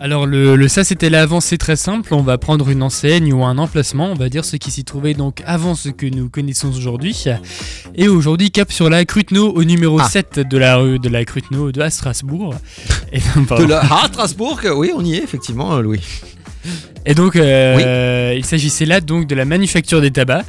Alors 0.00 0.26
le, 0.26 0.54
le 0.54 0.68
ça 0.68 0.84
c'était 0.84 1.10
l'avant, 1.10 1.40
c'est 1.40 1.58
très 1.58 1.74
simple. 1.76 2.14
On 2.14 2.22
va 2.22 2.38
prendre 2.38 2.68
une 2.68 2.82
enseigne 2.82 3.32
ou 3.32 3.44
un 3.44 3.58
emplacement, 3.58 4.06
on 4.12 4.14
va 4.14 4.28
dire 4.28 4.44
ce 4.44 4.56
qui 4.56 4.70
s'y 4.70 4.84
trouvait 4.84 5.14
donc 5.14 5.42
avant 5.44 5.74
ce 5.74 5.88
que 5.88 6.06
nous 6.06 6.28
connaissons 6.28 6.68
aujourd'hui. 6.68 7.24
Et 7.96 8.08
aujourd'hui 8.08 8.50
cap 8.52 8.70
sur 8.70 8.88
la 8.90 9.04
Cruteno 9.04 9.50
au 9.52 9.64
numéro 9.64 9.98
Ah. 10.00 10.08
7 10.08 10.40
de 10.48 10.56
la 10.58 10.76
rue 10.76 10.98
de 11.00 11.08
la 11.08 11.24
Cruteno 11.24 11.72
de 11.72 11.80
à 11.80 11.90
Strasbourg. 11.90 12.54
Et, 13.12 13.18
De 13.18 13.44
pardon. 13.46 13.66
la... 13.66 13.82
Ah, 13.90 14.06
Strasbourg, 14.08 14.60
oui, 14.76 14.92
on 14.94 15.04
y 15.04 15.14
est 15.16 15.22
effectivement, 15.22 15.74
euh, 15.74 15.82
Louis. 15.82 16.00
Et 17.06 17.14
donc, 17.14 17.36
euh, 17.36 18.34
il 18.36 18.44
s'agissait 18.44 18.84
là 18.84 19.00
donc 19.00 19.26
de 19.26 19.34
la 19.34 19.44
manufacture 19.44 20.00
des 20.00 20.10
tabacs. 20.10 20.44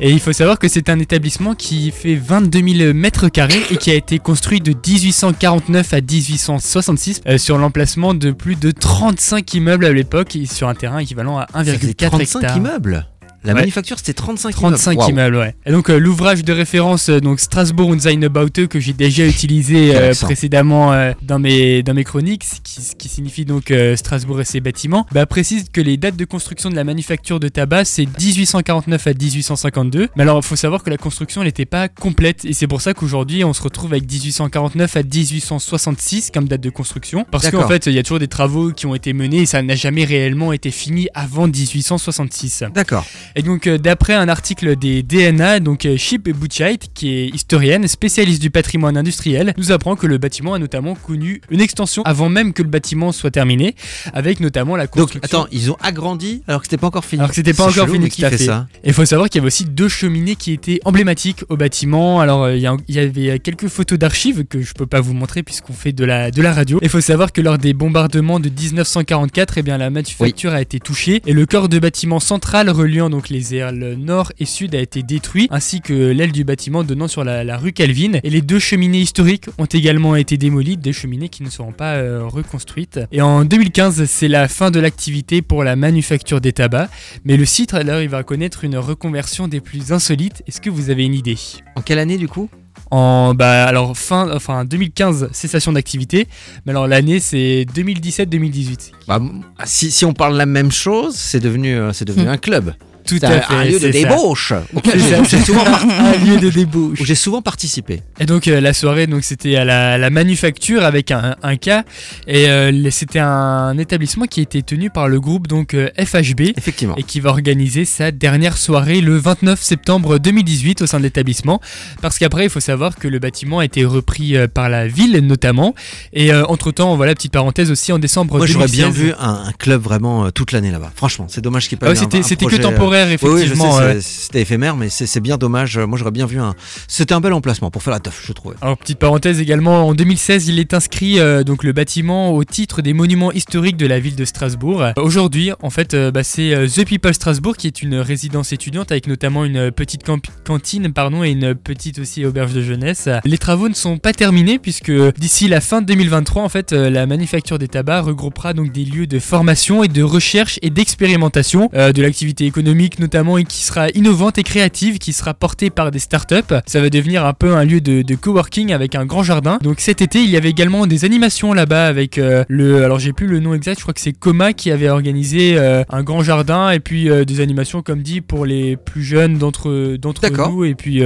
Et 0.00 0.10
il 0.10 0.18
faut 0.20 0.32
savoir 0.32 0.58
que 0.58 0.66
c'est 0.66 0.88
un 0.88 0.98
établissement 0.98 1.54
qui 1.54 1.90
fait 1.90 2.14
22 2.14 2.62
000 2.78 2.94
mètres 2.94 3.28
carrés 3.28 3.60
et 3.70 3.76
qui 3.76 3.90
a 3.90 3.94
été 3.94 4.18
construit 4.18 4.60
de 4.60 4.72
1849 4.72 5.92
à 5.92 6.00
1866 6.00 7.20
euh, 7.26 7.36
sur 7.38 7.58
l'emplacement 7.58 8.14
de 8.14 8.30
plus 8.30 8.56
de 8.56 8.70
35 8.70 9.52
immeubles 9.54 9.84
à 9.84 9.92
l'époque 9.92 10.36
et 10.36 10.46
sur 10.46 10.68
un 10.68 10.74
terrain 10.74 10.98
équivalent 10.98 11.38
à 11.38 11.46
Ça 11.52 11.64
fait 11.64 11.88
1,4 11.88 12.06
35 12.08 12.40
hectares. 12.40 12.56
immeubles? 12.56 13.06
La 13.42 13.54
Ouais. 13.54 13.60
manufacture, 13.60 13.96
c'était 13.98 14.12
35, 14.12 14.52
35 14.54 14.92
immeubles. 14.92 14.98
Waouh. 15.00 15.10
immeubles, 15.10 15.36
ouais. 15.36 15.54
Et 15.64 15.72
donc 15.72 15.88
euh, 15.88 15.98
l'ouvrage 15.98 16.44
de 16.44 16.52
référence, 16.52 17.08
euh, 17.08 17.20
donc 17.20 17.40
Strasbourg 17.40 17.88
und 17.88 17.98
seine 18.00 18.28
Baute, 18.28 18.66
que 18.66 18.78
j'ai 18.80 18.92
déjà 18.92 19.26
utilisé 19.26 19.96
euh, 19.96 20.12
précédemment 20.20 20.92
dans, 21.22 21.38
mes, 21.38 21.82
dans 21.82 21.94
mes 21.94 22.04
chroniques, 22.04 22.44
qui, 22.62 22.80
qui 22.98 23.08
signifie 23.08 23.44
donc 23.44 23.72
Strasbourg 23.96 24.40
et 24.40 24.44
ses 24.44 24.60
bâtiments, 24.60 25.06
bah, 25.12 25.24
précise 25.26 25.64
que 25.72 25.80
les 25.80 25.96
dates 25.96 26.16
de 26.16 26.24
construction 26.24 26.68
de 26.70 26.74
la 26.76 26.84
manufacture 26.84 27.40
de 27.40 27.48
tabac, 27.48 27.84
c'est 27.86 28.06
1849 28.20 29.06
à 29.06 29.10
1852. 29.14 30.08
Mais 30.16 30.22
alors 30.22 30.38
il 30.38 30.44
faut 30.46 30.56
savoir 30.56 30.82
que 30.82 30.90
la 30.90 30.96
construction 30.98 31.42
n'était 31.42 31.64
pas 31.66 31.88
complète, 31.88 32.44
et 32.44 32.52
c'est 32.52 32.66
pour 32.66 32.80
ça 32.82 32.92
qu'aujourd'hui 32.94 33.42
on 33.44 33.52
se 33.54 33.62
retrouve 33.62 33.92
avec 33.92 34.10
1849 34.10 34.96
à 34.96 35.02
1866 35.02 36.30
comme 36.32 36.46
date 36.48 36.60
de 36.60 36.70
construction, 36.70 37.24
parce 37.30 37.50
qu'en 37.50 37.66
fait 37.66 37.86
il 37.86 37.94
y 37.94 37.98
a 37.98 38.02
toujours 38.02 38.18
des 38.18 38.28
travaux 38.28 38.72
qui 38.72 38.86
ont 38.86 38.94
été 38.94 39.12
menés 39.12 39.38
et 39.42 39.46
ça 39.46 39.62
n'a 39.62 39.76
jamais 39.76 40.04
réellement 40.04 40.52
été 40.52 40.70
fini 40.70 41.08
avant 41.14 41.46
1866. 41.46 42.64
D'accord. 42.74 43.04
Et 43.36 43.42
donc, 43.42 43.66
euh, 43.66 43.78
d'après 43.78 44.14
un 44.14 44.28
article 44.28 44.76
des 44.76 45.02
DNA, 45.02 45.60
donc 45.60 45.86
euh, 45.86 45.96
Chip 45.96 46.28
Butchite, 46.30 46.90
qui 46.94 47.10
est 47.14 47.28
historienne, 47.28 47.86
spécialiste 47.88 48.42
du 48.42 48.50
patrimoine 48.50 48.96
industriel, 48.96 49.54
nous 49.56 49.72
apprend 49.72 49.96
que 49.96 50.06
le 50.06 50.18
bâtiment 50.18 50.54
a 50.54 50.58
notamment 50.58 50.94
connu 50.94 51.40
une 51.50 51.60
extension 51.60 52.02
avant 52.04 52.28
même 52.28 52.52
que 52.52 52.62
le 52.62 52.68
bâtiment 52.68 53.12
soit 53.12 53.30
terminé, 53.30 53.74
avec 54.12 54.40
notamment 54.40 54.76
la 54.76 54.86
Donc, 54.86 54.92
construction. 54.92 55.20
attends, 55.40 55.46
ils 55.52 55.70
ont 55.70 55.76
agrandi 55.80 56.42
alors 56.48 56.60
que 56.60 56.66
c'était 56.66 56.76
pas 56.76 56.88
encore 56.88 57.04
fini. 57.04 57.20
Alors 57.20 57.30
que 57.30 57.36
c'était 57.36 57.52
pas 57.54 57.64
encore 57.64 57.74
chelou, 57.86 57.92
fini, 57.94 58.08
tout 58.08 58.14
qui 58.16 58.24
à 58.24 58.30
fait 58.30 58.38
ça 58.38 58.66
Et 58.84 58.88
il 58.88 58.92
faut 58.94 59.04
savoir 59.04 59.28
qu'il 59.28 59.38
y 59.38 59.40
avait 59.40 59.46
aussi 59.48 59.64
deux 59.64 59.88
cheminées 59.88 60.36
qui 60.36 60.52
étaient 60.52 60.80
emblématiques 60.84 61.44
au 61.48 61.56
bâtiment. 61.56 62.20
Alors, 62.20 62.44
euh, 62.44 62.56
il 62.56 62.62
y, 62.62 62.66
a- 62.66 62.76
il 62.88 62.94
y 62.94 62.98
avait 62.98 63.38
quelques 63.38 63.68
photos 63.68 63.98
d'archives 63.98 64.44
que 64.44 64.60
je 64.62 64.72
peux 64.74 64.86
pas 64.86 65.00
vous 65.00 65.12
montrer 65.14 65.42
puisqu'on 65.42 65.72
fait 65.72 65.92
de 65.92 66.04
la, 66.04 66.30
de 66.30 66.42
la 66.42 66.52
radio. 66.52 66.78
Il 66.82 66.88
faut 66.88 67.00
savoir 67.00 67.32
que 67.32 67.40
lors 67.40 67.58
des 67.58 67.74
bombardements 67.74 68.40
de 68.40 68.48
1944, 68.48 69.58
eh 69.58 69.62
bien, 69.62 69.78
la 69.78 69.90
manufacture 69.90 70.52
a 70.52 70.60
été 70.60 70.80
touchée 70.80 71.22
et 71.26 71.32
le 71.32 71.46
corps 71.46 71.68
de 71.68 71.78
bâtiment 71.78 72.20
central 72.20 72.70
reliant 72.70 73.10
donc 73.10 73.19
les 73.28 73.54
ailes 73.54 73.96
nord 73.98 74.32
et 74.38 74.44
sud 74.46 74.74
a 74.74 74.80
été 74.80 75.02
détruit, 75.02 75.46
ainsi 75.50 75.80
que 75.80 75.92
l'aile 75.92 76.32
du 76.32 76.44
bâtiment 76.44 76.82
donnant 76.82 77.08
sur 77.08 77.22
la, 77.24 77.44
la 77.44 77.56
rue 77.58 77.72
Calvin. 77.72 78.18
Et 78.22 78.30
les 78.30 78.40
deux 78.40 78.58
cheminées 78.58 79.00
historiques 79.00 79.46
ont 79.58 79.66
également 79.66 80.16
été 80.16 80.36
démolies, 80.36 80.76
des 80.76 80.92
cheminées 80.92 81.28
qui 81.28 81.42
ne 81.42 81.50
seront 81.50 81.72
pas 81.72 81.94
euh, 81.96 82.22
reconstruites. 82.24 83.00
Et 83.12 83.20
en 83.20 83.44
2015, 83.44 84.04
c'est 84.06 84.28
la 84.28 84.48
fin 84.48 84.70
de 84.70 84.80
l'activité 84.80 85.42
pour 85.42 85.62
la 85.64 85.76
manufacture 85.76 86.40
des 86.40 86.52
tabacs. 86.52 86.90
Mais 87.24 87.36
le 87.36 87.44
site, 87.44 87.74
alors, 87.74 88.00
il 88.00 88.08
va 88.08 88.22
connaître 88.22 88.64
une 88.64 88.76
reconversion 88.78 89.48
des 89.48 89.60
plus 89.60 89.92
insolites. 89.92 90.42
Est-ce 90.46 90.60
que 90.60 90.70
vous 90.70 90.90
avez 90.90 91.04
une 91.04 91.14
idée? 91.14 91.36
En 91.76 91.82
quelle 91.82 91.98
année 91.98 92.16
du 92.16 92.28
coup? 92.28 92.48
En 92.92 93.34
bah 93.34 93.66
alors 93.66 93.96
fin, 93.96 94.28
enfin 94.34 94.64
2015 94.64 95.28
cessation 95.32 95.72
d'activité, 95.72 96.26
mais 96.66 96.70
alors 96.70 96.88
l'année 96.88 97.20
c'est 97.20 97.64
2017-2018. 97.72 98.92
Bah, 99.06 99.16
m- 99.20 99.42
si, 99.64 99.90
si 99.90 100.04
on 100.04 100.12
parle 100.12 100.36
la 100.36 100.46
même 100.46 100.72
chose, 100.72 101.14
c'est 101.14 101.40
devenu, 101.40 101.74
euh, 101.74 101.92
c'est 101.92 102.04
devenu 102.04 102.26
un 102.28 102.36
club. 102.36 102.74
Tout 103.18 103.26
à 103.26 103.28
un, 103.28 103.40
fait. 103.40 103.54
un 103.54 103.64
lieu 103.64 103.72
de 103.78 103.78
ça. 103.78 103.88
débauche 103.90 104.52
j'ai 105.30 105.38
souvent, 105.44 105.64
par- 105.64 105.82
Un 105.84 106.24
lieu 106.24 106.38
de 106.38 106.50
débauche. 106.50 107.00
où 107.00 107.04
j'ai 107.04 107.14
souvent 107.14 107.42
participé. 107.42 108.02
Et 108.18 108.26
donc 108.26 108.48
euh, 108.48 108.60
la 108.60 108.72
soirée, 108.72 109.06
donc 109.06 109.24
c'était 109.24 109.56
à 109.56 109.64
la, 109.64 109.98
la 109.98 110.10
manufacture 110.10 110.84
avec 110.84 111.10
un, 111.10 111.36
un 111.42 111.56
cas, 111.56 111.84
et 112.26 112.48
euh, 112.48 112.90
c'était 112.90 113.18
un 113.18 113.76
établissement 113.78 114.26
qui 114.26 114.40
était 114.40 114.62
tenu 114.62 114.90
par 114.90 115.08
le 115.08 115.20
groupe 115.20 115.46
donc 115.46 115.74
euh, 115.74 115.88
FHB. 115.98 116.40
Effectivement. 116.56 116.94
et 116.96 117.02
qui 117.02 117.20
va 117.20 117.30
organiser 117.30 117.84
sa 117.84 118.10
dernière 118.10 118.56
soirée 118.56 119.00
le 119.00 119.16
29 119.16 119.60
septembre 119.62 120.18
2018 120.18 120.82
au 120.82 120.86
sein 120.86 120.98
de 120.98 121.04
l'établissement. 121.04 121.60
Parce 122.02 122.18
qu'après, 122.18 122.44
il 122.44 122.50
faut 122.50 122.60
savoir 122.60 122.96
que 122.96 123.08
le 123.08 123.18
bâtiment 123.18 123.58
a 123.60 123.64
été 123.64 123.84
repris 123.84 124.36
euh, 124.36 124.46
par 124.48 124.68
la 124.68 124.86
ville 124.86 125.18
notamment. 125.26 125.74
Et 126.12 126.32
euh, 126.32 126.44
entre-temps, 126.46 126.96
voilà, 126.96 127.14
petite 127.14 127.32
parenthèse 127.32 127.70
aussi, 127.70 127.92
en 127.92 127.98
décembre 127.98 128.36
Moi, 128.38 128.46
j'aurais 128.46 128.66
2016. 128.66 128.76
bien 128.76 128.90
vu 128.90 129.12
un, 129.18 129.44
un 129.48 129.52
club 129.52 129.80
vraiment 129.82 130.26
euh, 130.26 130.30
toute 130.30 130.52
l'année 130.52 130.70
là-bas. 130.70 130.92
Franchement, 130.94 131.26
c'est 131.28 131.40
dommage 131.40 131.68
qu'il 131.68 131.76
n'y 131.76 131.78
ait 131.78 131.80
pas 131.80 131.86
Ah 131.86 131.90
ouais, 131.90 131.94
eu 131.96 132.20
un- 132.20 132.22
c'était 132.22 132.44
que 132.44 132.50
projet, 132.50 132.62
euh, 133.08 133.16
Oui, 133.22 133.28
oui, 133.30 133.40
effectivement. 133.42 133.76
ouais. 133.76 134.00
c'était 134.00 134.42
éphémère, 134.42 134.76
mais 134.76 134.88
c'est 134.90 135.20
bien 135.20 135.36
dommage. 135.38 135.78
Moi, 135.78 135.98
j'aurais 135.98 136.10
bien 136.10 136.26
vu 136.26 136.38
un. 136.38 136.54
C'était 136.88 137.14
un 137.14 137.20
bel 137.20 137.32
emplacement 137.32 137.70
pour 137.70 137.82
faire 137.82 137.92
la 137.92 138.00
teuf, 138.00 138.22
je 138.26 138.32
trouvais. 138.32 138.56
Alors 138.60 138.76
petite 138.78 138.98
parenthèse 138.98 139.40
également, 139.40 139.86
en 139.88 139.94
2016 139.94 140.48
il 140.48 140.58
est 140.58 140.74
inscrit 140.74 141.18
euh, 141.18 141.42
donc 141.44 141.62
le 141.64 141.72
bâtiment 141.72 142.32
au 142.32 142.44
titre 142.44 142.82
des 142.82 142.92
monuments 142.92 143.32
historiques 143.32 143.76
de 143.76 143.86
la 143.86 143.98
ville 144.00 144.16
de 144.16 144.24
Strasbourg. 144.24 144.82
Euh, 144.82 144.92
Aujourd'hui 144.96 145.50
en 145.62 145.70
fait 145.70 145.94
euh, 145.94 146.10
bah, 146.10 146.22
c'est 146.24 146.54
euh, 146.54 146.66
The 146.66 146.84
People 146.84 147.14
Strasbourg 147.14 147.56
qui 147.56 147.66
est 147.66 147.82
une 147.82 147.96
résidence 147.96 148.52
étudiante 148.52 148.90
avec 148.92 149.06
notamment 149.06 149.44
une 149.44 149.70
petite 149.70 150.02
cantine 150.44 150.92
pardon 150.92 151.24
et 151.24 151.30
une 151.30 151.54
petite 151.54 151.98
aussi 151.98 152.24
auberge 152.24 152.52
de 152.52 152.62
jeunesse. 152.62 153.08
Les 153.24 153.38
travaux 153.38 153.68
ne 153.68 153.74
sont 153.74 153.98
pas 153.98 154.12
terminés 154.12 154.58
puisque 154.58 154.92
d'ici 155.18 155.48
la 155.48 155.60
fin 155.60 155.80
de 155.80 155.86
2023 155.86 156.42
en 156.42 156.48
fait 156.48 156.72
euh, 156.72 156.90
la 156.90 157.06
manufacture 157.06 157.58
des 157.58 157.68
tabacs 157.68 158.04
regroupera 158.04 158.52
donc 158.52 158.72
des 158.72 158.84
lieux 158.84 159.06
de 159.06 159.18
formation 159.18 159.82
et 159.84 159.88
de 159.88 160.02
recherche 160.02 160.58
et 160.62 160.70
d'expérimentation 160.70 161.70
euh, 161.74 161.92
de 161.92 162.02
l'activité 162.02 162.44
économique 162.46 162.79
notamment 162.98 163.38
et 163.38 163.44
qui 163.44 163.62
sera 163.64 163.88
innovante 163.90 164.38
et 164.38 164.42
créative 164.42 164.98
qui 164.98 165.12
sera 165.12 165.34
portée 165.34 165.70
par 165.70 165.90
des 165.90 165.98
startups. 165.98 166.54
Ça 166.66 166.80
va 166.80 166.90
devenir 166.90 167.26
un 167.26 167.32
peu 167.32 167.54
un 167.54 167.64
lieu 167.64 167.80
de, 167.80 168.02
de 168.02 168.14
coworking 168.14 168.72
avec 168.72 168.94
un 168.94 169.04
grand 169.04 169.22
jardin. 169.22 169.58
Donc 169.62 169.80
cet 169.80 170.00
été, 170.00 170.22
il 170.22 170.30
y 170.30 170.36
avait 170.36 170.50
également 170.50 170.86
des 170.86 171.04
animations 171.04 171.52
là-bas 171.52 171.86
avec 171.86 172.18
euh, 172.18 172.44
le. 172.48 172.84
Alors 172.84 172.98
j'ai 172.98 173.12
plus 173.12 173.26
le 173.26 173.40
nom 173.40 173.54
exact, 173.54 173.78
je 173.78 173.82
crois 173.82 173.94
que 173.94 174.00
c'est 174.00 174.12
Coma 174.12 174.52
qui 174.52 174.70
avait 174.70 174.88
organisé 174.88 175.56
euh, 175.56 175.82
un 175.90 176.02
grand 176.02 176.22
jardin 176.22 176.70
et 176.70 176.80
puis 176.80 177.10
euh, 177.10 177.24
des 177.24 177.40
animations, 177.40 177.82
comme 177.82 178.02
dit, 178.02 178.20
pour 178.20 178.46
les 178.46 178.76
plus 178.76 179.02
jeunes 179.02 179.38
d'entre 179.38 179.96
d'entre 179.96 180.28
nous 180.48 180.64
et 180.64 180.74
puis 180.74 181.02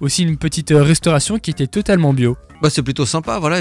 aussi 0.00 0.22
une 0.22 0.36
petite 0.36 0.72
restauration 0.74 1.38
qui 1.38 1.50
était 1.50 1.66
totalement 1.66 2.12
bio. 2.12 2.36
Bah, 2.62 2.70
c'est 2.70 2.82
plutôt 2.82 3.04
sympa, 3.04 3.38
voilà. 3.38 3.54